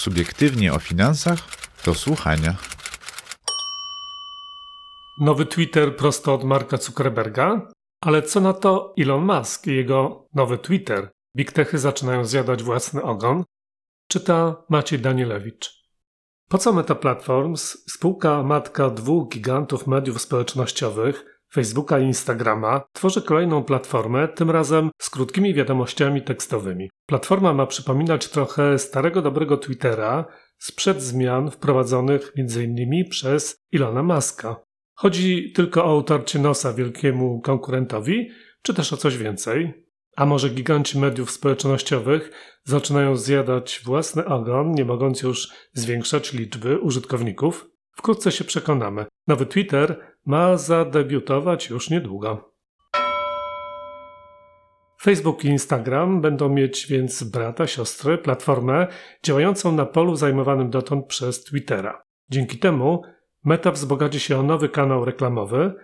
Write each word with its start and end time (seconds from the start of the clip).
Subiektywnie 0.00 0.72
o 0.72 0.78
finansach 0.78 1.38
do 1.84 1.94
słuchania. 1.94 2.56
Nowy 5.20 5.46
Twitter 5.46 5.96
prosto 5.96 6.34
od 6.34 6.44
Marka 6.44 6.76
Zuckerberga? 6.76 7.68
Ale 8.00 8.22
co 8.22 8.40
na 8.40 8.52
to 8.52 8.94
Elon 8.98 9.24
Musk 9.24 9.66
i 9.66 9.76
jego 9.76 10.28
nowy 10.34 10.58
Twitter? 10.58 11.10
Big 11.36 11.52
Techy 11.52 11.78
zaczynają 11.78 12.24
zjadać 12.24 12.62
własny 12.62 13.02
ogon? 13.02 13.44
Czyta 14.08 14.56
Maciej 14.68 14.98
Danielewicz. 14.98 15.70
Po 16.48 16.58
co 16.58 16.72
Meta 16.72 16.94
Platforms, 16.94 17.84
spółka 17.90 18.42
matka 18.42 18.90
dwóch 18.90 19.28
gigantów 19.28 19.86
mediów 19.86 20.20
społecznościowych, 20.20 21.39
Facebooka 21.52 21.98
i 21.98 22.04
Instagrama, 22.04 22.82
tworzy 22.92 23.22
kolejną 23.22 23.64
platformę, 23.64 24.28
tym 24.28 24.50
razem 24.50 24.90
z 24.98 25.10
krótkimi 25.10 25.54
wiadomościami 25.54 26.22
tekstowymi. 26.22 26.90
Platforma 27.06 27.52
ma 27.52 27.66
przypominać 27.66 28.28
trochę 28.28 28.78
starego 28.78 29.22
dobrego 29.22 29.56
Twittera 29.56 30.24
sprzed 30.58 31.02
zmian 31.02 31.50
wprowadzonych 31.50 32.32
m.in. 32.38 33.08
przez 33.08 33.56
Ilona 33.72 34.02
Muska. 34.02 34.56
Chodzi 34.94 35.52
tylko 35.52 35.84
o 35.84 35.96
utarcie 35.96 36.38
nosa 36.38 36.72
wielkiemu 36.72 37.40
konkurentowi, 37.40 38.30
czy 38.62 38.74
też 38.74 38.92
o 38.92 38.96
coś 38.96 39.18
więcej? 39.18 39.86
A 40.16 40.26
może 40.26 40.50
giganci 40.50 40.98
mediów 40.98 41.30
społecznościowych 41.30 42.30
zaczynają 42.64 43.16
zjadać 43.16 43.80
własny 43.84 44.24
ogon, 44.24 44.72
nie 44.72 44.84
mogąc 44.84 45.22
już 45.22 45.48
zwiększać 45.72 46.32
liczby 46.32 46.78
użytkowników? 46.78 47.66
Wkrótce 47.96 48.32
się 48.32 48.44
przekonamy. 48.44 49.06
Nowy 49.30 49.46
Twitter 49.46 50.00
ma 50.26 50.56
zadebiutować 50.56 51.70
już 51.70 51.90
niedługo. 51.90 52.54
Facebook 55.02 55.44
i 55.44 55.48
Instagram 55.48 56.20
będą 56.20 56.48
mieć 56.48 56.86
więc 56.86 57.22
brata, 57.22 57.66
siostrę, 57.66 58.18
platformę 58.18 58.86
działającą 59.22 59.72
na 59.72 59.86
polu 59.86 60.16
zajmowanym 60.16 60.70
dotąd 60.70 61.06
przez 61.06 61.44
Twittera. 61.44 62.02
Dzięki 62.30 62.58
temu 62.58 63.02
Meta 63.44 63.70
wzbogaci 63.70 64.20
się 64.20 64.38
o 64.38 64.42
nowy 64.42 64.68
kanał 64.68 65.04
reklamowy, 65.04 65.74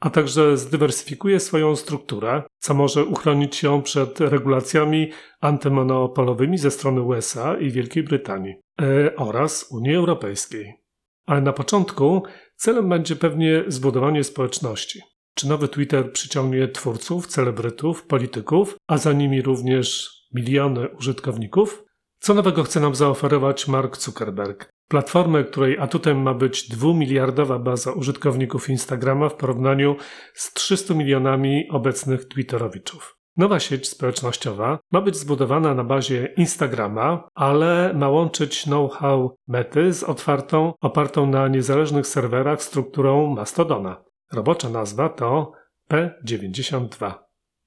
a 0.00 0.10
także 0.10 0.56
zdywersyfikuje 0.56 1.40
swoją 1.40 1.76
strukturę, 1.76 2.42
co 2.58 2.74
może 2.74 3.04
uchronić 3.04 3.62
ją 3.62 3.82
przed 3.82 4.20
regulacjami 4.20 5.10
antymonopolowymi 5.40 6.58
ze 6.58 6.70
strony 6.70 7.02
USA 7.02 7.56
i 7.58 7.70
Wielkiej 7.70 8.02
Brytanii 8.02 8.54
e, 8.82 9.16
oraz 9.16 9.68
Unii 9.70 9.94
Europejskiej. 9.94 10.86
Ale 11.26 11.40
na 11.40 11.52
początku 11.52 12.22
celem 12.56 12.88
będzie 12.88 13.16
pewnie 13.16 13.64
zbudowanie 13.66 14.24
społeczności. 14.24 15.00
Czy 15.34 15.48
nowy 15.48 15.68
Twitter 15.68 16.12
przyciągnie 16.12 16.68
twórców, 16.68 17.26
celebrytów, 17.26 18.06
polityków, 18.06 18.76
a 18.88 18.98
za 18.98 19.12
nimi 19.12 19.42
również 19.42 20.10
miliony 20.34 20.88
użytkowników? 20.88 21.84
Co 22.20 22.34
nowego 22.34 22.62
chce 22.62 22.80
nam 22.80 22.94
zaoferować 22.94 23.68
Mark 23.68 23.96
Zuckerberg? 23.96 24.70
Platformę, 24.88 25.44
której 25.44 25.78
atutem 25.78 26.22
ma 26.22 26.34
być 26.34 26.68
dwumiliardowa 26.68 27.58
baza 27.58 27.92
użytkowników 27.92 28.68
Instagrama 28.68 29.28
w 29.28 29.34
porównaniu 29.34 29.96
z 30.34 30.52
300 30.52 30.94
milionami 30.94 31.68
obecnych 31.70 32.28
Twitterowiczów. 32.28 33.15
Nowa 33.36 33.60
sieć 33.60 33.88
społecznościowa 33.88 34.78
ma 34.92 35.00
być 35.00 35.16
zbudowana 35.16 35.74
na 35.74 35.84
bazie 35.84 36.26
Instagrama, 36.36 37.28
ale 37.34 37.92
ma 37.94 38.08
łączyć 38.08 38.62
know-how 38.62 39.36
mety 39.48 39.92
z 39.92 40.02
otwartą, 40.02 40.72
opartą 40.80 41.26
na 41.26 41.48
niezależnych 41.48 42.06
serwerach 42.06 42.62
strukturą 42.62 43.34
Mastodona. 43.34 44.04
Robocza 44.32 44.68
nazwa 44.68 45.08
to 45.08 45.52
P92. 45.90 47.14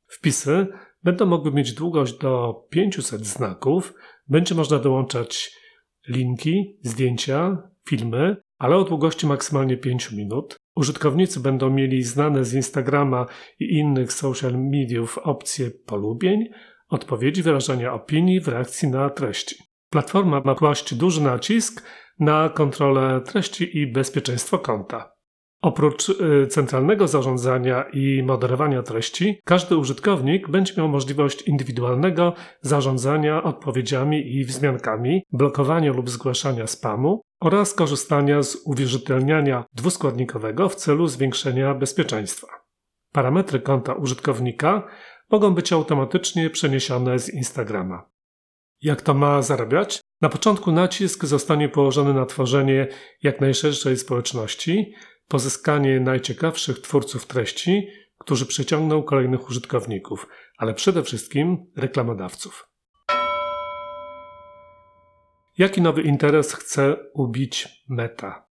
Wpisy 0.08 0.68
będą 1.04 1.26
mogły 1.26 1.52
mieć 1.52 1.74
długość 1.74 2.18
do 2.18 2.64
500 2.70 3.26
znaków, 3.26 3.94
będzie 4.28 4.56
można 4.56 4.80
dołączać 4.80 5.52
linki, 6.08 6.80
zdjęcia, 6.82 7.58
filmy, 7.90 8.38
ale 8.58 8.76
o 8.76 8.84
długości 8.84 9.28
maksymalnie 9.28 9.78
5 9.78 10.12
minut. 10.12 10.59
Użytkownicy 10.76 11.40
będą 11.40 11.70
mieli 11.70 12.04
znane 12.04 12.46
z 12.46 12.54
Instagrama 12.54 13.26
i 13.60 13.78
innych 13.78 14.14
social 14.14 14.54
mediów 14.54 15.18
opcje 15.18 15.72
polubień, 15.72 16.46
odpowiedzi, 16.90 17.44
wyrażania 17.44 17.94
opinii 17.94 18.42
w 18.42 18.48
reakcji 18.48 18.88
na 18.88 19.10
treści. 19.10 19.56
Platforma 19.90 20.42
ma 20.46 20.56
kłaść 20.56 20.96
duży 20.96 21.22
nacisk 21.22 21.84
na 22.20 22.50
kontrolę 22.50 23.22
treści 23.26 23.78
i 23.78 23.92
bezpieczeństwo 23.92 24.60
konta. 24.60 25.19
Oprócz 25.62 26.10
y, 26.10 26.48
centralnego 26.48 27.08
zarządzania 27.08 27.84
i 27.94 28.24
moderowania 28.24 28.84
treści, 28.84 29.40
każdy 29.46 29.78
użytkownik 29.78 30.50
będzie 30.50 30.74
miał 30.78 30.88
możliwość 30.88 31.42
indywidualnego 31.42 32.34
zarządzania 32.62 33.44
odpowiedziami 33.44 34.36
i 34.36 34.46
wzmiankami, 34.46 35.24
blokowania 35.32 35.92
lub 35.92 36.10
zgłaszania 36.10 36.68
spamu 36.68 37.22
oraz 37.42 37.74
korzystania 37.74 38.44
z 38.44 38.58
uwierzytelniania 38.66 39.66
dwuskładnikowego 39.74 40.70
w 40.70 40.76
celu 40.76 41.08
zwiększenia 41.08 41.74
bezpieczeństwa. 41.74 42.48
Parametry 43.12 43.60
konta 43.60 43.94
użytkownika 43.94 44.88
mogą 45.32 45.54
być 45.54 45.74
automatycznie 45.74 46.50
przeniesione 46.50 47.20
z 47.20 47.34
Instagrama. 47.34 48.10
Jak 48.82 49.02
to 49.02 49.14
ma 49.14 49.42
zarabiać? 49.42 50.02
Na 50.22 50.30
początku 50.30 50.72
nacisk 50.72 51.26
zostanie 51.26 51.70
położony 51.70 52.14
na 52.14 52.26
tworzenie 52.26 52.88
jak 53.24 53.42
najszerszej 53.42 53.98
społeczności, 53.98 54.94
pozyskanie 55.30 56.00
najciekawszych 56.00 56.80
twórców 56.80 57.26
treści, 57.26 57.88
którzy 58.18 58.46
przyciągną 58.46 59.04
kolejnych 59.04 59.50
użytkowników, 59.50 60.28
ale 60.58 60.74
przede 60.74 61.04
wszystkim 61.04 61.72
reklamodawców. 61.76 62.68
Jaki 65.58 65.82
nowy 65.82 66.02
interes 66.02 66.54
chce 66.54 66.96
ubić 67.14 67.68
Meta? 67.90 68.49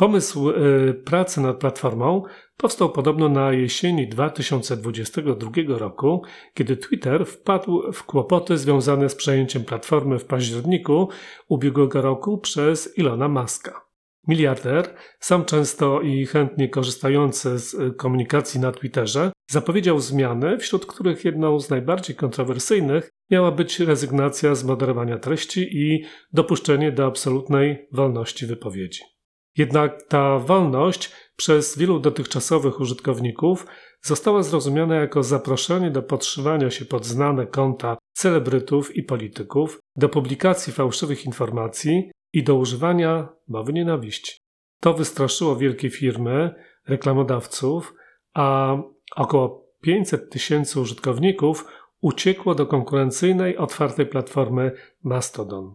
Pomysł 0.00 0.50
y, 0.50 0.94
pracy 1.04 1.40
nad 1.40 1.56
platformą 1.56 2.22
powstał 2.56 2.92
podobno 2.92 3.28
na 3.28 3.52
jesieni 3.52 4.08
2022 4.08 5.50
roku, 5.68 6.22
kiedy 6.54 6.76
Twitter 6.76 7.26
wpadł 7.26 7.92
w 7.92 8.04
kłopoty 8.04 8.58
związane 8.58 9.08
z 9.08 9.14
przejęciem 9.14 9.64
platformy 9.64 10.18
w 10.18 10.24
październiku 10.24 11.08
ubiegłego 11.48 12.02
roku 12.02 12.38
przez 12.38 12.98
Ilona 12.98 13.28
Muska. 13.28 13.80
Miliarder, 14.28 14.94
sam 15.18 15.44
często 15.44 16.00
i 16.00 16.26
chętnie 16.26 16.68
korzystający 16.68 17.58
z 17.58 17.74
y, 17.74 17.92
komunikacji 17.92 18.60
na 18.60 18.72
Twitterze, 18.72 19.32
zapowiedział 19.50 20.00
zmiany, 20.00 20.58
wśród 20.58 20.86
których 20.86 21.24
jedną 21.24 21.60
z 21.60 21.70
najbardziej 21.70 22.16
kontrowersyjnych 22.16 23.10
miała 23.30 23.50
być 23.50 23.80
rezygnacja 23.80 24.54
z 24.54 24.64
moderowania 24.64 25.18
treści 25.18 25.68
i 25.72 26.04
dopuszczenie 26.32 26.92
do 26.92 27.06
absolutnej 27.06 27.88
wolności 27.92 28.46
wypowiedzi. 28.46 29.09
Jednak 29.56 30.02
ta 30.08 30.38
wolność 30.38 31.12
przez 31.36 31.78
wielu 31.78 32.00
dotychczasowych 32.00 32.80
użytkowników 32.80 33.66
została 34.02 34.42
zrozumiana 34.42 34.94
jako 34.94 35.22
zaproszenie 35.22 35.90
do 35.90 36.02
podszywania 36.02 36.70
się 36.70 36.84
pod 36.84 37.06
znane 37.06 37.46
konta 37.46 37.96
celebrytów 38.12 38.96
i 38.96 39.02
polityków, 39.02 39.78
do 39.96 40.08
publikacji 40.08 40.72
fałszywych 40.72 41.26
informacji 41.26 42.10
i 42.32 42.42
do 42.42 42.54
używania 42.54 43.28
mowy 43.48 43.72
nienawiści. 43.72 44.38
To 44.80 44.94
wystraszyło 44.94 45.56
wielkie 45.56 45.90
firmy, 45.90 46.54
reklamodawców, 46.88 47.94
a 48.34 48.76
około 49.16 49.66
500 49.82 50.30
tysięcy 50.30 50.80
użytkowników 50.80 51.64
uciekło 52.00 52.54
do 52.54 52.66
konkurencyjnej, 52.66 53.56
otwartej 53.56 54.06
platformy 54.06 54.72
Mastodon. 55.02 55.74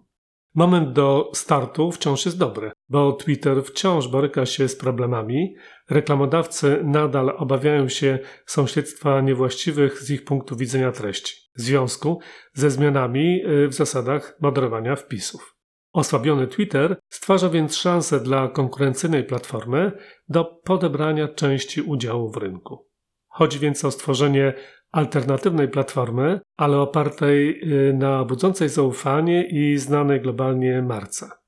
Moment 0.56 0.94
do 0.94 1.31
startu 1.34 1.92
wciąż 1.92 2.25
jest 2.25 2.38
dobry, 2.38 2.72
bo 2.90 3.13
Twitter 3.13 3.63
wciąż 3.63 4.07
boryka 4.07 4.46
się 4.46 4.68
z 4.68 4.75
problemami. 4.75 5.56
Reklamodawcy 5.90 6.79
nadal 6.84 7.34
obawiają 7.38 7.90
się 7.90 8.19
sąsiedztwa 8.46 9.22
niewłaściwych 9.22 10.01
z 10.01 10.12
ich 10.12 10.23
punktu 10.23 10.56
widzenia 10.56 10.91
treści, 10.91 11.35
w 11.57 11.62
związku 11.62 12.19
ze 12.53 12.69
zmianami 12.72 13.45
y, 13.45 13.68
w 13.68 13.74
zasadach 13.74 14.38
moderowania 14.42 14.95
wpisów. 14.95 15.56
Osłabiony 15.94 16.48
Twitter 16.48 16.98
stwarza 17.09 17.50
więc 17.50 17.75
szansę 17.75 18.19
dla 18.19 18.48
konkurencyjnej 18.48 19.24
platformy 19.24 19.92
do 20.27 20.45
podebrania 20.45 21.27
części 21.27 21.81
udziału 21.81 22.31
w 22.31 22.38
rynku. 22.38 22.88
Chodzi 23.27 23.59
więc 23.59 23.86
o 23.86 23.92
stworzenie 23.92 24.54
alternatywnej 24.92 25.68
platformy, 25.68 26.39
ale 26.57 26.77
opartej 26.77 27.62
y, 27.89 27.94
na 27.94 28.25
budzącej 28.25 28.69
zaufanie 28.69 29.48
i 29.48 29.77
znanej 29.77 30.21
globalnie 30.21 30.81
marce. 30.81 31.44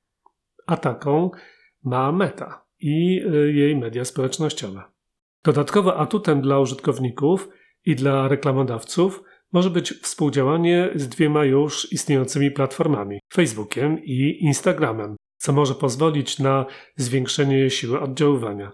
A 0.68 0.76
taką 0.76 1.30
ma 1.84 2.12
Meta 2.12 2.66
i 2.80 3.20
y, 3.34 3.52
jej 3.52 3.76
media 3.76 4.04
społecznościowe. 4.04 4.82
Dodatkowo 5.44 5.96
atutem 5.96 6.40
dla 6.40 6.58
użytkowników 6.60 7.48
i 7.84 7.96
dla 7.96 8.28
reklamodawców 8.28 9.22
może 9.52 9.70
być 9.70 9.92
współdziałanie 9.92 10.90
z 10.94 11.08
dwiema 11.08 11.44
już 11.44 11.92
istniejącymi 11.92 12.50
platformami 12.50 13.20
Facebookiem 13.32 13.98
i 14.04 14.38
Instagramem, 14.40 15.16
co 15.36 15.52
może 15.52 15.74
pozwolić 15.74 16.38
na 16.38 16.66
zwiększenie 16.96 17.70
siły 17.70 18.00
oddziaływania. 18.00 18.72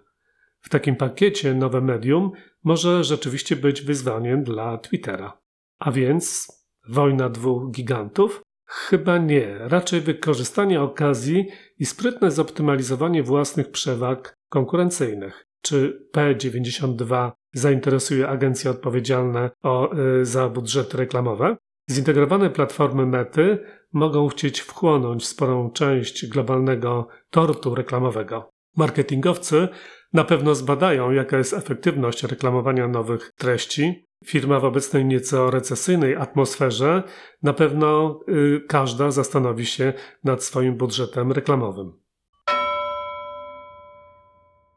W 0.61 0.69
takim 0.69 0.97
pakiecie 0.97 1.55
nowe 1.55 1.81
medium 1.81 2.31
może 2.64 3.05
rzeczywiście 3.05 3.56
być 3.56 3.82
wyzwaniem 3.82 4.44
dla 4.44 4.79
Twittera. 4.79 5.38
A 5.79 5.93
więc 5.93 6.49
Wojna 6.88 7.29
dwóch 7.29 7.70
gigantów? 7.70 8.44
Chyba 8.76 9.19
nie, 9.19 9.59
raczej 9.59 10.00
wykorzystanie 10.00 10.82
okazji 10.82 11.47
i 11.79 11.87
sprytne 11.87 12.31
zoptymalizowanie 12.31 13.23
własnych 13.23 13.71
przewag 13.71 14.35
konkurencyjnych. 14.49 15.47
Czy 15.62 16.09
P92 16.17 17.32
zainteresuje 17.53 18.29
agencje 18.29 18.71
odpowiedzialne 18.71 19.50
o, 19.62 19.99
y, 20.21 20.25
za 20.25 20.49
budżety 20.49 20.97
reklamowe? 20.97 21.56
Zintegrowane 21.91 22.50
platformy 22.50 23.06
mety 23.06 23.59
mogą 23.93 24.29
chcieć 24.29 24.61
wchłonąć 24.61 25.26
sporą 25.26 25.71
część 25.71 26.26
globalnego 26.26 27.09
tortu 27.31 27.75
reklamowego. 27.75 28.50
Marketingowcy 28.76 29.69
na 30.12 30.25
pewno 30.25 30.55
zbadają, 30.55 31.11
jaka 31.11 31.38
jest 31.38 31.53
efektywność 31.53 32.23
reklamowania 32.23 32.88
nowych 32.88 33.32
treści. 33.38 34.06
Firma 34.26 34.61
w 34.61 34.65
obecnej 34.65 35.05
nieco 35.05 35.50
recesyjnej 35.50 36.17
atmosferze 36.17 37.03
na 37.43 37.53
pewno 37.53 38.21
y, 38.29 38.61
każda 38.69 39.11
zastanowi 39.11 39.67
się 39.67 39.93
nad 40.25 40.44
swoim 40.44 40.76
budżetem 40.76 41.32
reklamowym. 41.32 41.93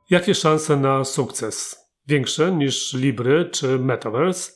Jakie 0.09 0.35
szanse 0.35 0.77
na 0.77 1.03
sukces? 1.03 1.77
Większe 2.07 2.51
niż 2.51 2.93
Libry 2.93 3.49
czy 3.51 3.79
Metaverse? 3.79 4.51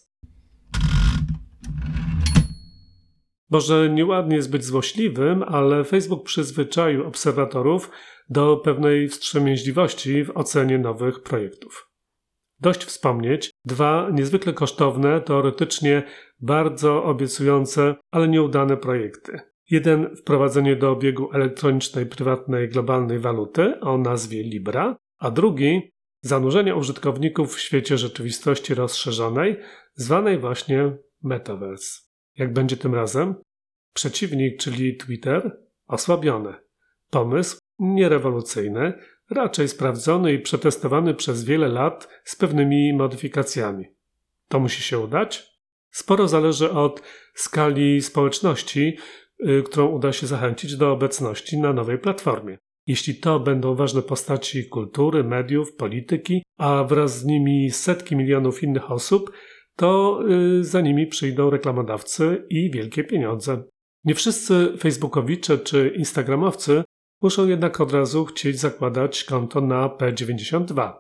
Może 3.49 3.89
nieładnie 3.89 4.35
jest 4.35 4.51
być 4.51 4.65
złośliwym, 4.65 5.43
ale 5.43 5.83
Facebook 5.83 6.23
przyzwyczaił 6.23 7.07
obserwatorów 7.07 7.91
do 8.29 8.57
pewnej 8.57 9.09
wstrzemięźliwości 9.09 10.23
w 10.23 10.38
ocenie 10.38 10.79
nowych 10.79 11.23
projektów. 11.23 11.90
Dość 12.61 12.85
wspomnieć 12.85 13.51
dwa 13.65 14.09
niezwykle 14.13 14.53
kosztowne, 14.53 15.21
teoretycznie 15.21 16.03
bardzo 16.39 17.03
obiecujące, 17.03 17.95
ale 18.11 18.27
nieudane 18.27 18.77
projekty. 18.77 19.39
Jeden 19.69 20.15
wprowadzenie 20.15 20.75
do 20.75 20.91
obiegu 20.91 21.29
elektronicznej, 21.33 22.05
prywatnej, 22.05 22.69
globalnej 22.69 23.19
waluty 23.19 23.79
o 23.79 23.97
nazwie 23.97 24.43
Libra, 24.43 24.97
a 25.19 25.31
drugi 25.31 25.91
zanurzenie 26.21 26.75
użytkowników 26.75 27.55
w 27.55 27.59
świecie 27.59 27.97
rzeczywistości 27.97 28.73
rozszerzonej, 28.73 29.57
zwanej 29.93 30.39
właśnie 30.39 30.97
Metaverse. 31.23 32.01
Jak 32.37 32.53
będzie 32.53 32.77
tym 32.77 32.95
razem? 32.95 33.35
Przeciwnik, 33.93 34.59
czyli 34.59 34.97
Twitter, 34.97 35.57
osłabiony. 35.87 36.53
Pomysł 37.09 37.57
nierewolucyjny, 37.79 38.93
raczej 39.31 39.67
sprawdzony 39.67 40.33
i 40.33 40.39
przetestowany 40.39 41.13
przez 41.13 41.43
wiele 41.43 41.67
lat 41.67 42.07
z 42.23 42.35
pewnymi 42.35 42.93
modyfikacjami. 42.93 43.85
To 44.47 44.59
musi 44.59 44.83
się 44.83 44.99
udać? 44.99 45.51
Sporo 45.91 46.27
zależy 46.27 46.71
od 46.71 47.01
skali 47.33 48.01
społeczności, 48.01 48.97
y, 49.47 49.63
którą 49.63 49.87
uda 49.87 50.13
się 50.13 50.27
zachęcić 50.27 50.75
do 50.75 50.91
obecności 50.91 51.57
na 51.57 51.73
nowej 51.73 51.97
platformie. 51.97 52.57
Jeśli 52.87 53.15
to 53.15 53.39
będą 53.39 53.75
ważne 53.75 54.01
postaci 54.01 54.69
kultury, 54.69 55.23
mediów, 55.23 55.75
polityki, 55.75 56.43
a 56.57 56.83
wraz 56.83 57.19
z 57.19 57.25
nimi 57.25 57.71
setki 57.71 58.15
milionów 58.15 58.63
innych 58.63 58.91
osób, 58.91 59.31
to 59.75 60.19
y, 60.59 60.63
za 60.63 60.81
nimi 60.81 61.07
przyjdą 61.07 61.49
reklamodawcy 61.49 62.45
i 62.49 62.71
wielkie 62.71 63.03
pieniądze. 63.03 63.63
Nie 64.03 64.15
wszyscy 64.15 64.73
facebookowicze 64.77 65.57
czy 65.57 65.93
instagramowcy 65.97 66.83
muszą 67.21 67.47
jednak 67.47 67.81
od 67.81 67.94
razu 67.94 68.25
chcieć 68.25 68.59
zakładać 68.59 69.23
konto 69.23 69.62
na 69.62 69.89
P92. 69.89 70.94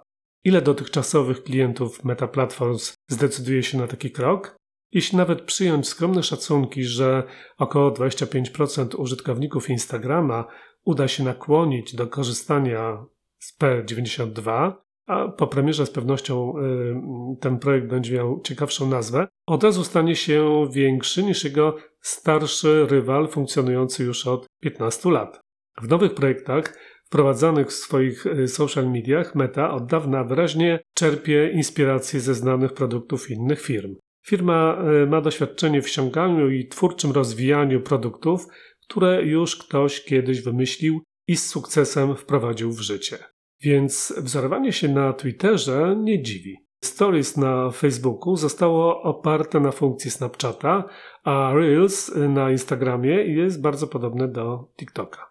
Ile 0.43 0.61
dotychczasowych 0.61 1.43
klientów 1.43 2.03
Meta 2.03 2.27
Platforms 2.27 2.93
zdecyduje 3.07 3.63
się 3.63 3.77
na 3.77 3.87
taki 3.87 4.11
krok? 4.11 4.55
Jeśli 4.91 5.17
nawet 5.17 5.41
przyjąć 5.41 5.87
skromne 5.87 6.23
szacunki, 6.23 6.83
że 6.83 7.23
około 7.57 7.91
25% 7.91 8.99
użytkowników 8.99 9.69
Instagrama 9.69 10.47
uda 10.83 11.07
się 11.07 11.23
nakłonić 11.23 11.95
do 11.95 12.07
korzystania 12.07 13.05
z 13.39 13.57
P92, 13.59 14.71
a 15.07 15.27
po 15.27 15.47
premierze 15.47 15.85
z 15.85 15.91
pewnością 15.91 16.53
y, 16.57 17.39
ten 17.39 17.59
projekt 17.59 17.87
będzie 17.87 18.15
miał 18.15 18.41
ciekawszą 18.41 18.89
nazwę, 18.89 19.27
od 19.47 19.63
razu 19.63 19.83
stanie 19.83 20.15
się 20.15 20.67
większy 20.71 21.23
niż 21.23 21.43
jego 21.43 21.75
starszy 22.01 22.85
rywal 22.89 23.27
funkcjonujący 23.27 24.03
już 24.03 24.27
od 24.27 24.45
15 24.59 25.11
lat. 25.11 25.40
W 25.81 25.87
nowych 25.87 26.13
projektach 26.13 26.77
wprowadzanych 27.05 27.67
w 27.67 27.73
swoich 27.73 28.25
y, 28.25 28.47
social 28.47 28.91
mediach 28.91 29.35
Meta 29.35 29.71
od 29.71 29.85
dawna 29.85 30.23
wyraźnie 30.23 30.79
czerpie 30.93 31.51
inspiracje 31.53 32.19
ze 32.19 32.33
znanych 32.33 32.73
produktów 32.73 33.31
innych 33.31 33.61
firm. 33.61 33.95
Firma 34.25 34.83
y, 35.03 35.07
ma 35.07 35.21
doświadczenie 35.21 35.81
w 35.81 35.89
ściąganiu 35.89 36.49
i 36.49 36.67
twórczym 36.67 37.11
rozwijaniu 37.11 37.81
produktów, 37.81 38.47
które 38.83 39.23
już 39.23 39.55
ktoś 39.55 40.03
kiedyś 40.03 40.41
wymyślił 40.41 41.01
i 41.27 41.35
z 41.35 41.47
sukcesem 41.47 42.15
wprowadził 42.15 42.71
w 42.71 42.81
życie. 42.81 43.17
Więc 43.61 44.13
wzorowanie 44.17 44.73
się 44.73 44.87
na 44.87 45.13
Twitterze 45.13 45.95
nie 45.99 46.21
dziwi. 46.21 46.57
Stories 46.83 47.37
na 47.37 47.71
Facebooku 47.71 48.35
zostało 48.35 49.01
oparte 49.01 49.59
na 49.59 49.71
funkcji 49.71 50.11
Snapchata, 50.11 50.83
a 51.23 51.53
Reels 51.53 52.11
na 52.15 52.51
Instagramie 52.51 53.15
jest 53.15 53.61
bardzo 53.61 53.87
podobne 53.87 54.27
do 54.27 54.67
TikToka. 54.77 55.30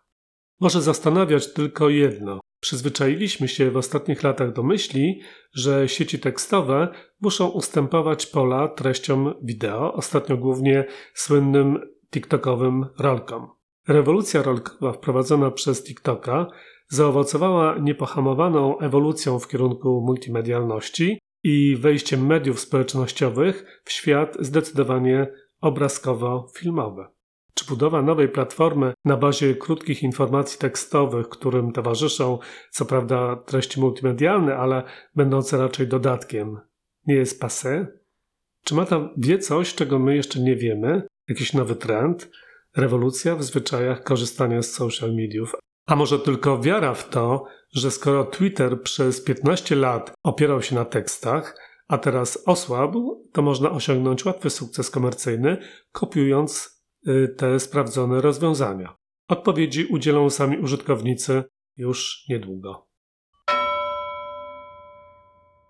Może 0.61 0.83
zastanawiać 0.83 1.53
tylko 1.53 1.89
jedno. 1.89 2.41
Przyzwyczailiśmy 2.61 3.49
się 3.49 3.71
w 3.71 3.77
ostatnich 3.77 4.23
latach 4.23 4.53
do 4.53 4.63
myśli, 4.63 5.21
że 5.55 5.89
sieci 5.89 6.19
tekstowe 6.19 6.89
muszą 7.21 7.49
ustępować 7.49 8.27
pola 8.27 8.69
treściom 8.69 9.35
wideo, 9.43 9.93
ostatnio 9.93 10.37
głównie 10.37 10.85
słynnym 11.15 11.81
TikTokowym 12.11 12.87
rolkom. 12.99 13.49
Rewolucja 13.89 14.43
rolkowa 14.43 14.93
wprowadzona 14.93 15.51
przez 15.51 15.85
TikToka 15.85 16.47
zaowocowała 16.89 17.79
niepohamowaną 17.79 18.79
ewolucją 18.79 19.39
w 19.39 19.49
kierunku 19.49 20.05
multimedialności 20.07 21.19
i 21.43 21.77
wejściem 21.77 22.27
mediów 22.27 22.61
społecznościowych 22.61 23.81
w 23.85 23.93
świat 23.93 24.37
zdecydowanie 24.41 25.33
obrazkowo-filmowy. 25.61 27.20
Czy 27.55 27.65
budowa 27.67 28.03
nowej 28.03 28.29
platformy 28.29 28.93
na 29.05 29.17
bazie 29.17 29.55
krótkich 29.55 30.03
informacji 30.03 30.59
tekstowych, 30.59 31.29
którym 31.29 31.73
towarzyszą 31.73 32.39
co 32.71 32.85
prawda 32.85 33.37
treści 33.37 33.81
multimedialne, 33.81 34.57
ale 34.57 34.83
będące 35.15 35.59
raczej 35.59 35.87
dodatkiem, 35.87 36.61
nie 37.07 37.15
jest 37.15 37.43
passé? 37.43 37.87
Czy 38.65 38.75
Mata 38.75 39.11
wie 39.17 39.39
coś, 39.39 39.75
czego 39.75 39.99
my 39.99 40.17
jeszcze 40.17 40.41
nie 40.41 40.57
wiemy? 40.57 41.03
Jakiś 41.29 41.53
nowy 41.53 41.77
trend? 41.77 42.31
Rewolucja 42.77 43.37
w 43.37 43.43
zwyczajach 43.43 44.03
korzystania 44.03 44.63
z 44.63 44.73
social 44.73 45.15
mediów? 45.15 45.55
A 45.87 45.97
może 45.97 46.19
tylko 46.19 46.61
wiara 46.61 46.95
w 46.95 47.09
to, 47.09 47.45
że 47.73 47.91
skoro 47.91 48.25
Twitter 48.25 48.83
przez 48.83 49.25
15 49.25 49.77
lat 49.77 50.13
opierał 50.23 50.63
się 50.63 50.75
na 50.75 50.85
tekstach, 50.85 51.57
a 51.89 51.99
teraz 51.99 52.43
osłabł, 52.47 53.29
to 53.33 53.43
można 53.43 53.71
osiągnąć 53.71 54.25
łatwy 54.25 54.51
sukces 54.51 54.91
komercyjny, 54.91 55.57
kopiując 55.93 56.80
te 57.37 57.61
sprawdzone 57.61 58.21
rozwiązania. 58.21 58.97
Odpowiedzi 59.29 59.87
udzielą 59.87 60.31
sami 60.31 60.59
użytkownicy 60.59 61.45
już 61.77 62.25
niedługo. 62.29 62.87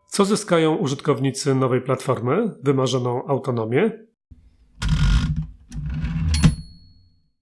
Co 0.06 0.24
zyskają 0.24 0.76
użytkownicy 0.76 1.54
nowej 1.54 1.82
platformy, 1.82 2.54
wymarzoną 2.62 3.26
autonomię? 3.26 4.06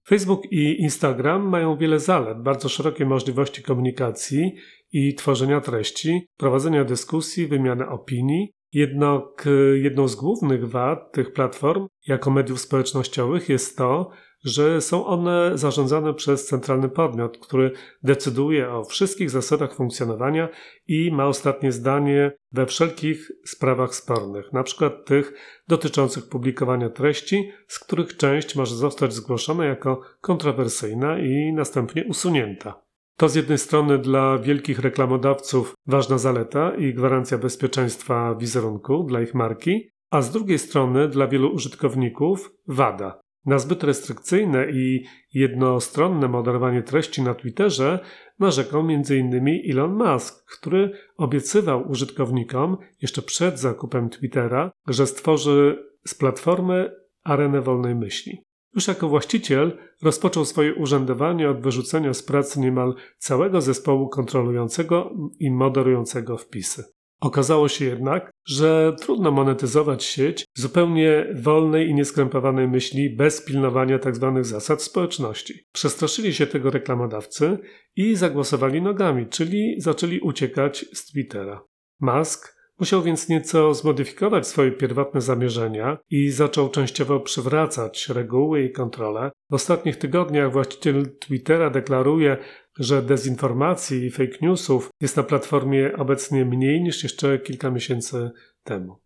Facebook 0.07 0.51
i 0.51 0.81
Instagram 0.81 1.49
mają 1.49 1.77
wiele 1.77 1.99
zalet, 1.99 2.41
bardzo 2.41 2.69
szerokie 2.69 3.05
możliwości 3.05 3.63
komunikacji 3.63 4.55
i 4.91 5.15
tworzenia 5.15 5.61
treści, 5.61 6.27
prowadzenia 6.37 6.83
dyskusji, 6.83 7.47
wymiany 7.47 7.89
opinii. 7.89 8.51
Jednak 8.73 9.47
jedną 9.73 10.07
z 10.07 10.15
głównych 10.15 10.69
wad 10.69 11.11
tych 11.11 11.33
platform 11.33 11.87
jako 12.07 12.31
mediów 12.31 12.61
społecznościowych 12.61 13.49
jest 13.49 13.77
to, 13.77 14.11
że 14.43 14.81
są 14.81 15.05
one 15.05 15.51
zarządzane 15.57 16.13
przez 16.13 16.45
centralny 16.45 16.89
podmiot, 16.89 17.37
który 17.37 17.71
decyduje 18.03 18.71
o 18.71 18.83
wszystkich 18.83 19.29
zasadach 19.29 19.75
funkcjonowania 19.75 20.49
i 20.87 21.11
ma 21.11 21.25
ostatnie 21.25 21.71
zdanie 21.71 22.31
we 22.51 22.65
wszelkich 22.65 23.31
sprawach 23.45 23.95
spornych, 23.95 24.53
na 24.53 24.63
przykład 24.63 25.05
tych 25.05 25.33
dotyczących 25.67 26.29
publikowania 26.29 26.89
treści, 26.89 27.51
z 27.67 27.79
których 27.79 28.17
część 28.17 28.55
może 28.55 28.75
zostać 28.75 29.13
zgłoszona 29.13 29.65
jako 29.65 30.01
kontrowersyjna 30.21 31.19
i 31.19 31.53
następnie 31.53 32.05
usunięta. 32.05 32.88
To 33.19 33.29
z 33.29 33.35
jednej 33.35 33.57
strony 33.57 33.97
dla 33.97 34.37
wielkich 34.37 34.79
reklamodawców 34.79 35.73
ważna 35.87 36.17
zaleta 36.17 36.75
i 36.75 36.93
gwarancja 36.93 37.37
bezpieczeństwa 37.37 38.35
wizerunku 38.35 39.03
dla 39.03 39.21
ich 39.21 39.33
marki, 39.33 39.89
a 40.11 40.21
z 40.21 40.31
drugiej 40.31 40.59
strony 40.59 41.07
dla 41.07 41.27
wielu 41.27 41.53
użytkowników 41.53 42.51
wada. 42.67 43.19
Na 43.45 43.59
zbyt 43.59 43.83
restrykcyjne 43.83 44.71
i 44.71 45.05
jednostronne 45.33 46.27
moderowanie 46.27 46.83
treści 46.83 47.21
na 47.21 47.35
Twitterze 47.35 47.99
narzekał 48.39 48.81
m.in. 48.81 49.61
Elon 49.71 49.93
Musk, 49.93 50.51
który 50.57 50.91
obiecywał 51.17 51.89
użytkownikom 51.89 52.77
jeszcze 53.01 53.21
przed 53.21 53.59
zakupem 53.59 54.09
Twittera, 54.09 54.71
że 54.87 55.07
stworzy 55.07 55.85
z 56.07 56.15
platformy 56.15 56.91
arenę 57.23 57.61
wolnej 57.61 57.95
myśli. 57.95 58.48
Już 58.75 58.87
jako 58.87 59.09
właściciel 59.09 59.77
rozpoczął 60.01 60.45
swoje 60.45 60.75
urzędowanie 60.75 61.49
od 61.49 61.61
wyrzucenia 61.61 62.13
z 62.13 62.23
pracy 62.23 62.59
niemal 62.59 62.95
całego 63.17 63.61
zespołu 63.61 64.09
kontrolującego 64.09 65.13
i 65.39 65.51
moderującego 65.51 66.37
wpisy. 66.37 66.83
Okazało 67.21 67.67
się 67.67 67.85
jednak, 67.85 68.31
że 68.47 68.95
trudno 69.01 69.31
monetyzować 69.31 70.03
sieć 70.03 70.45
zupełnie 70.53 71.33
wolnej 71.35 71.89
i 71.89 71.93
nieskrępowanej 71.93 72.67
myśli 72.67 73.15
bez 73.15 73.41
pilnowania 73.41 73.99
tzw. 73.99 74.39
zasad 74.41 74.81
społeczności. 74.81 75.53
Przestraszyli 75.71 76.33
się 76.33 76.47
tego 76.47 76.71
reklamodawcy 76.71 77.57
i 77.95 78.15
zagłosowali 78.15 78.81
nogami, 78.81 79.27
czyli 79.27 79.75
zaczęli 79.77 80.19
uciekać 80.19 80.85
z 80.93 81.05
Twittera. 81.05 81.61
Musk 81.99 82.58
Musiał 82.79 83.01
więc 83.01 83.29
nieco 83.29 83.73
zmodyfikować 83.73 84.47
swoje 84.47 84.71
pierwotne 84.71 85.21
zamierzenia 85.21 85.97
i 86.09 86.29
zaczął 86.29 86.69
częściowo 86.69 87.19
przywracać 87.19 88.09
reguły 88.09 88.63
i 88.63 88.71
kontrolę. 88.71 89.31
W 89.49 89.53
ostatnich 89.53 89.97
tygodniach 89.97 90.51
właściciel 90.51 91.17
Twittera 91.19 91.69
deklaruje, 91.69 92.37
że 92.79 93.01
dezinformacji 93.01 94.05
i 94.05 94.11
fake 94.11 94.37
newsów 94.41 94.89
jest 95.01 95.17
na 95.17 95.23
platformie 95.23 95.97
obecnie 95.97 96.45
mniej 96.45 96.81
niż 96.81 97.03
jeszcze 97.03 97.39
kilka 97.39 97.71
miesięcy 97.71 98.31
temu. 98.63 98.99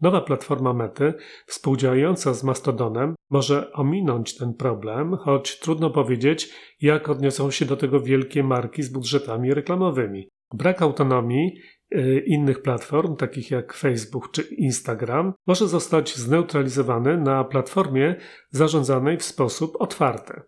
Nowa 0.00 0.20
platforma 0.20 0.72
Mety, 0.72 1.14
współdziałająca 1.46 2.34
z 2.34 2.44
Mastodonem, 2.44 3.14
może 3.30 3.72
ominąć 3.72 4.36
ten 4.36 4.54
problem, 4.54 5.16
choć 5.16 5.58
trudno 5.58 5.90
powiedzieć, 5.90 6.50
jak 6.80 7.08
odniosą 7.08 7.50
się 7.50 7.64
do 7.64 7.76
tego 7.76 8.00
wielkie 8.00 8.42
marki 8.42 8.82
z 8.82 8.88
budżetami 8.88 9.54
reklamowymi. 9.54 10.28
Brak 10.54 10.82
autonomii 10.82 11.60
innych 12.26 12.62
platform, 12.62 13.16
takich 13.16 13.50
jak 13.50 13.72
Facebook 13.72 14.30
czy 14.30 14.42
Instagram, 14.42 15.34
może 15.46 15.68
zostać 15.68 16.16
zneutralizowany 16.16 17.16
na 17.16 17.44
platformie 17.44 18.16
zarządzanej 18.50 19.18
w 19.18 19.22
sposób 19.22 19.76
otwarty. 19.78 20.42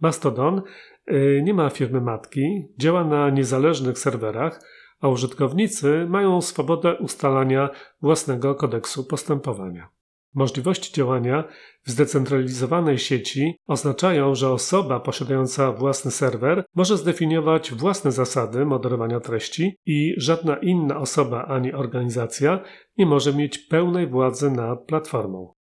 Mastodon 0.00 0.62
y, 1.10 1.42
nie 1.44 1.54
ma 1.54 1.70
firmy 1.70 2.00
matki, 2.00 2.68
działa 2.78 3.04
na 3.04 3.30
niezależnych 3.30 3.98
serwerach, 3.98 4.60
a 5.00 5.08
użytkownicy 5.08 6.06
mają 6.08 6.40
swobodę 6.40 6.96
ustalania 6.98 7.70
własnego 8.02 8.54
kodeksu 8.54 9.04
postępowania. 9.04 9.88
Możliwości 10.34 10.92
działania 10.92 11.44
w 11.86 11.90
zdecentralizowanej 11.90 12.98
sieci 12.98 13.54
oznaczają, 13.66 14.34
że 14.34 14.50
osoba 14.50 15.00
posiadająca 15.00 15.72
własny 15.72 16.10
serwer 16.10 16.64
może 16.74 16.96
zdefiniować 16.96 17.72
własne 17.72 18.12
zasady 18.12 18.66
moderowania 18.66 19.20
treści 19.20 19.76
i 19.86 20.14
żadna 20.16 20.56
inna 20.56 20.98
osoba 20.98 21.44
ani 21.44 21.72
organizacja 21.72 22.60
nie 22.98 23.06
może 23.06 23.34
mieć 23.34 23.58
pełnej 23.58 24.06
władzy 24.06 24.50
nad 24.50 24.86
platformą. 24.86 25.54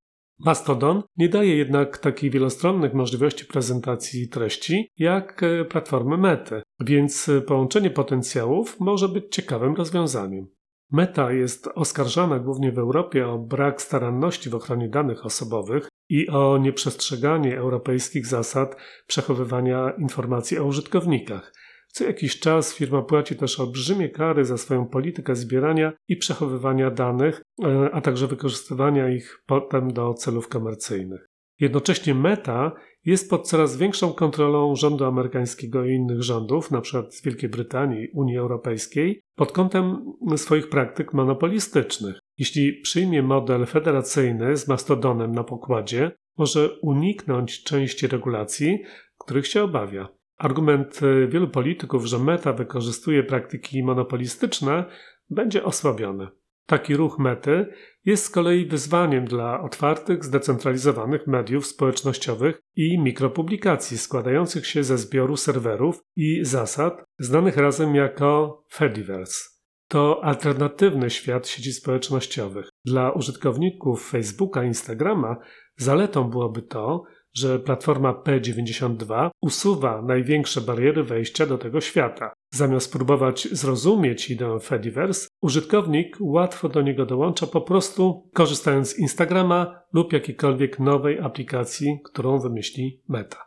Mastodon 0.46 1.04
nie 1.18 1.30
daje 1.30 1.56
jednak 1.58 1.98
takich 1.98 2.32
wielostronnych 2.32 2.94
możliwości 2.94 3.46
prezentacji 3.46 4.30
treści 4.30 4.90
jak 4.98 5.44
e, 5.44 5.66
platformy 5.66 6.18
Mety, 6.18 6.62
więc 6.80 7.32
połączenie 7.48 7.90
potencjałów 7.90 8.80
może 8.80 9.10
być 9.10 9.36
ciekawym 9.36 9.76
rozwiązaniem. 9.76 10.48
Meta 10.92 11.32
jest 11.32 11.68
oskarżana 11.76 12.40
głównie 12.40 12.72
w 12.72 12.80
Europie 12.80 13.28
o 13.28 13.38
brak 13.38 13.82
staranności 13.82 14.50
w 14.50 14.56
ochronie 14.56 14.90
danych 14.90 15.26
osobowych 15.26 15.88
i 16.10 16.30
o 16.30 16.58
nieprzestrzeganie 16.58 17.58
europejskich 17.58 18.28
zasad 18.28 18.76
przechowywania 19.08 19.94
informacji 20.00 20.58
o 20.58 20.66
użytkownikach. 20.66 21.54
Co 21.88 22.04
jakiś 22.04 22.40
czas 22.40 22.74
firma 22.74 23.02
płaci 23.02 23.36
też 23.36 23.60
olbrzymie 23.60 24.10
kary 24.10 24.46
za 24.46 24.58
swoją 24.58 24.88
politykę 24.88 25.36
zbierania 25.36 25.94
i 26.08 26.18
przechowywania 26.18 26.92
danych, 26.92 27.42
e, 27.64 27.90
a 27.94 28.02
także 28.02 28.28
wykorzystywania 28.28 29.10
ich 29.10 29.44
potem 29.46 29.94
do 29.94 30.14
celów 30.14 30.48
komercyjnych. 30.48 31.31
Jednocześnie 31.62 32.16
Meta 32.16 32.72
jest 33.06 33.30
pod 33.30 33.48
coraz 33.48 33.78
większą 33.78 34.14
kontrolą 34.14 34.76
rządu 34.76 35.06
amerykańskiego 35.06 35.86
i 35.86 35.94
innych 35.94 36.24
rządów, 36.24 36.72
np. 36.72 37.04
z 37.10 37.24
Wielkiej 37.24 37.50
Brytanii, 37.50 38.08
Unii 38.14 38.38
Europejskiej, 38.38 39.22
pod 39.36 39.52
kątem 39.52 40.14
swoich 40.36 40.70
praktyk 40.70 41.14
monopolistycznych. 41.14 42.20
Jeśli 42.38 42.82
przyjmie 42.82 43.24
model 43.24 43.66
federacyjny 43.66 44.58
z 44.58 44.68
Mastodonem 44.68 45.32
na 45.32 45.44
pokładzie, 45.44 46.12
może 46.38 46.70
uniknąć 46.82 47.64
części 47.64 48.08
regulacji, 48.08 48.84
których 49.20 49.48
się 49.48 49.64
obawia. 49.64 50.08
Argument 50.38 51.00
wielu 51.28 51.48
polityków, 51.48 52.06
że 52.06 52.20
Meta 52.20 52.54
wykorzystuje 52.54 53.24
praktyki 53.24 53.84
monopolistyczne, 53.84 54.86
będzie 55.30 55.64
osłabiony. 55.64 56.28
Taki 56.66 56.96
ruch 56.96 57.20
mety 57.20 57.66
jest 58.06 58.26
z 58.26 58.30
kolei 58.30 58.66
wyzwaniem 58.66 59.26
dla 59.26 59.62
otwartych, 59.62 60.26
zdecentralizowanych 60.26 61.28
mediów 61.28 61.66
społecznościowych 61.66 62.62
i 62.76 63.00
mikropublikacji 63.00 63.98
składających 63.98 64.68
się 64.68 64.84
ze 64.84 64.98
zbioru 64.98 65.38
serwerów 65.38 66.00
i 66.16 66.46
zasad 66.46 67.04
znanych 67.20 67.58
razem 67.58 67.96
jako 67.96 68.64
Fediverse. 68.74 69.52
To 69.88 70.24
alternatywny 70.24 71.10
świat 71.10 71.48
sieci 71.48 71.74
społecznościowych. 71.74 72.70
Dla 72.86 73.12
użytkowników 73.12 74.10
Facebooka 74.10 74.64
Instagrama 74.64 75.36
zaletą 75.78 76.30
byłoby 76.30 76.62
to, 76.62 77.04
że 77.34 77.60
platforma 77.60 78.14
P92 78.14 79.30
usuwa 79.42 80.02
największe 80.02 80.62
bariery 80.62 81.04
wejścia 81.04 81.46
do 81.46 81.58
tego 81.58 81.82
świata. 81.82 82.34
Zamiast 82.54 82.94
próbować 82.94 83.48
zrozumieć 83.52 84.30
ideę 84.30 84.60
Fediverse, 84.60 85.28
użytkownik 85.42 86.18
łatwo 86.20 86.70
do 86.70 86.82
niego 86.82 87.06
dołącza 87.06 87.48
po 87.48 87.62
prostu 87.62 88.30
korzystając 88.34 88.90
z 88.90 89.00
Instagrama 89.00 89.82
lub 89.94 90.14
jakiejkolwiek 90.14 90.80
nowej 90.80 91.20
aplikacji, 91.20 92.00
którą 92.04 92.40
wymyśli 92.40 93.02
Meta. 93.10 93.46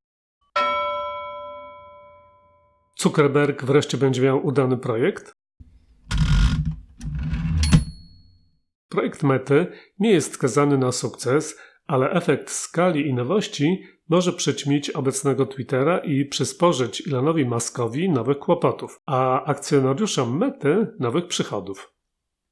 Zuckerberg 2.98 3.64
wreszcie 3.64 3.98
będzie 3.98 4.22
miał 4.22 4.46
udany 4.46 4.76
projekt? 4.76 5.32
Projekt 8.88 9.22
Mety 9.22 9.66
nie 9.98 10.10
jest 10.10 10.34
skazany 10.34 10.78
na 10.78 10.92
sukces, 10.92 11.58
ale 11.86 12.10
efekt 12.10 12.50
skali 12.50 13.08
i 13.08 13.14
nowości 13.14 13.82
może 14.08 14.32
przyćmić 14.32 14.90
obecnego 14.90 15.46
Twittera 15.46 15.98
i 15.98 16.24
przysporzyć 16.24 17.08
Elonowi 17.08 17.44
Muskowi 17.44 18.10
nowych 18.10 18.38
kłopotów, 18.38 19.00
a 19.06 19.44
akcjonariuszom 19.44 20.38
Mety 20.38 20.86
nowych 21.00 21.26
przychodów. 21.26 21.94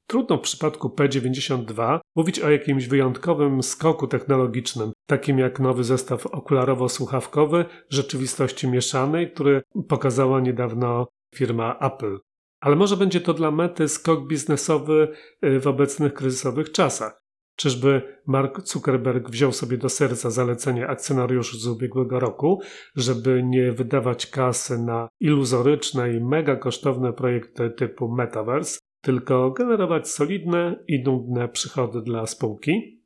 Trudno 0.07 0.37
w 0.37 0.41
przypadku 0.41 0.87
P92 0.87 1.99
mówić 2.15 2.39
o 2.39 2.49
jakimś 2.49 2.87
wyjątkowym 2.87 3.63
skoku 3.63 4.07
technologicznym, 4.07 4.91
takim 5.05 5.39
jak 5.39 5.59
nowy 5.59 5.83
zestaw 5.83 6.25
okularowo-słuchawkowy 6.25 7.65
rzeczywistości 7.89 8.67
mieszanej, 8.67 9.31
który 9.31 9.61
pokazała 9.89 10.39
niedawno 10.39 11.07
firma 11.35 11.79
Apple. 11.79 12.19
Ale 12.59 12.75
może 12.75 12.97
będzie 12.97 13.21
to 13.21 13.33
dla 13.33 13.51
Mety 13.51 13.87
skok 13.87 14.27
biznesowy 14.27 15.13
y, 15.45 15.59
w 15.59 15.67
obecnych 15.67 16.13
kryzysowych 16.13 16.71
czasach. 16.71 17.22
Czyżby 17.55 18.01
Mark 18.27 18.67
Zuckerberg 18.67 19.29
wziął 19.29 19.51
sobie 19.51 19.77
do 19.77 19.89
serca 19.89 20.29
zalecenie 20.29 20.87
akcjonariuszy 20.87 21.57
z 21.57 21.67
ubiegłego 21.67 22.19
roku, 22.19 22.61
żeby 22.95 23.43
nie 23.43 23.71
wydawać 23.71 24.27
kasy 24.27 24.77
na 24.77 25.09
iluzoryczne 25.19 26.13
i 26.13 26.19
mega 26.23 26.55
kosztowne 26.55 27.13
projekty 27.13 27.69
typu 27.69 28.15
Metaverse, 28.15 28.79
tylko 29.01 29.51
generować 29.51 30.09
solidne 30.09 30.83
i 30.87 31.03
nudne 31.03 31.47
przychody 31.47 32.01
dla 32.01 32.27
spółki? 32.27 33.03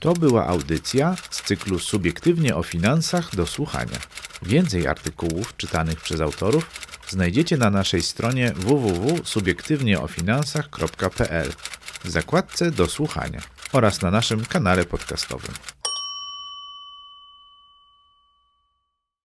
To 0.00 0.12
była 0.12 0.46
audycja 0.46 1.16
z 1.30 1.42
cyklu 1.42 1.78
Subiektywnie 1.78 2.56
o 2.56 2.62
finansach 2.62 3.36
do 3.36 3.46
słuchania. 3.46 3.98
Więcej 4.42 4.86
artykułów 4.86 5.56
czytanych 5.56 6.00
przez 6.00 6.20
autorów 6.20 6.89
znajdziecie 7.10 7.56
na 7.56 7.70
naszej 7.70 8.02
stronie 8.02 8.52
www.subiektywnieofinansach.pl 8.56 11.52
w 12.04 12.10
zakładce 12.10 12.70
do 12.70 12.86
słuchania 12.86 13.40
oraz 13.72 14.02
na 14.02 14.10
naszym 14.10 14.44
kanale 14.44 14.84
podcastowym. 14.84 15.54